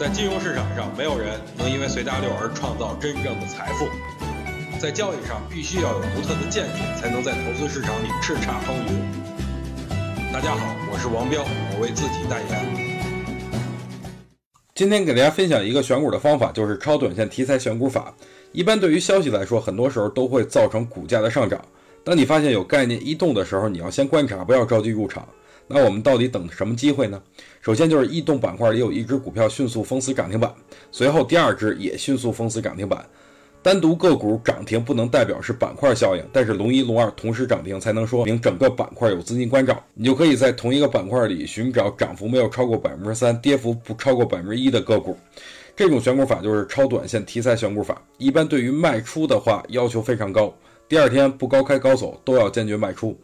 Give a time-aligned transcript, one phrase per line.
[0.00, 3.86] 在金融市场上，没有人能因为随大流而创造真正的财富。
[4.80, 10.32] 在交易上，必须要有独特的见解，才能在投资市场里叱咤风云。
[10.32, 13.54] 大家好，我是王彪，我为自己代言。
[14.74, 18.14] 今天给大家分享一个选股的方法，就是超短线题材选股法。
[18.52, 21.62] 一般对于消息来说，很多时候都会造成股价的上涨。
[22.02, 25.28] 当你发现有概念异动的时候，你要先观察，不要着急入场。
[25.72, 27.22] 那我们到底等什么机会呢？
[27.60, 30.52] 首先就是异动板块里有一只股票迅速封死涨停板，
[30.90, 33.06] 随后第二只也迅速封死涨停板。
[33.62, 39.80] 单独个股涨停不能代表是板块效应，但是龙一龙二同时涨停才能说明整个板块有资金关照。
[39.94, 45.16] 你就可以在同一个板块里寻找涨幅没有超过百分之三、跌幅不超过百分之一的个股。
[45.76, 48.02] 这种选股法就是超短线题材选股法。
[48.18, 50.52] 一般对于卖出的话要求非常高，
[50.88, 53.16] 第二天不高开高走都要坚决卖出。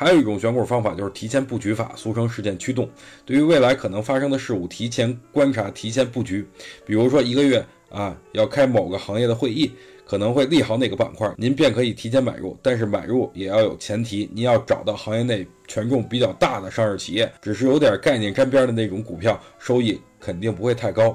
[0.00, 2.88] 还有一种选股方法就是提前布局法，俗称事件驱动。
[3.26, 6.42] 对于未来可能发生的事物，提前观察，提前布局。
[6.86, 9.70] 比如说一个月啊，要开某个行业的会议，
[10.06, 12.58] 可能会利好哪个板块，您便可以提前买入。
[12.62, 21.14] 但是买入也要有前提，您要找到行业内权重比较大的上市企业，只是有点概念沾边的那种股票，收益肯定不会太高。